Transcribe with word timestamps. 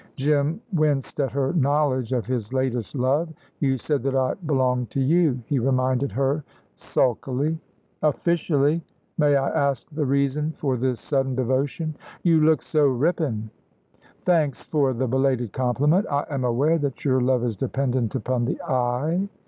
Jim 0.15 0.59
winced 0.73 1.19
at 1.19 1.31
her 1.31 1.53
knowledge 1.53 2.11
of 2.11 2.25
his 2.25 2.51
latest 2.51 2.95
love. 2.95 3.29
"You 3.59 3.77
said 3.77 4.01
that 4.01 4.15
I 4.15 4.33
belonged 4.47 4.89
to 4.89 4.99
you," 4.99 5.43
he 5.45 5.59
reminded 5.59 6.11
her 6.13 6.43
sulkily. 6.73 7.59
"Officially. 8.01 8.81
May 9.19 9.35
I 9.35 9.49
ask 9.49 9.87
the 9.91 10.07
reason 10.07 10.53
for 10.53 10.75
this 10.75 10.99
sudden 10.99 11.35
devotion?" 11.35 11.95
"You 12.23 12.41
look 12.41 12.63
so 12.63 12.87
rippin'." 12.87 13.51
"Thanks 14.25 14.63
for 14.63 14.91
the 14.93 15.07
belated 15.07 15.53
compliment. 15.53 16.07
I 16.09 16.25
am 16.31 16.45
aware 16.45 16.79
that 16.79 17.05
your 17.05 17.21
love 17.21 17.43
is 17.43 17.55
dependent 17.55 18.15
upon 18.15 18.45
the 18.45 18.59
eye." 18.63 19.29